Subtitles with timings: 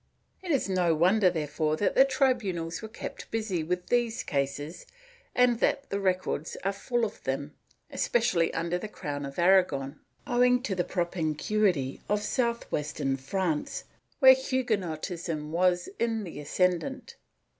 [0.01, 0.03] ^
[0.43, 4.87] It is no wonder therefore that the tribunals were kept busy with these cases
[5.35, 7.53] and that the records are full of them,
[7.91, 13.83] especially under the crown of Aragon, owing to the propinquity of south western France,
[14.17, 17.15] where Huguenotism was in the ascendant.